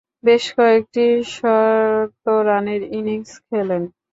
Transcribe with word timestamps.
বেশ 0.23 0.43
কয়েকটি 0.57 1.05
শতরানের 1.33 2.81
ইনিংস 2.97 3.31
খেলেন। 3.47 3.83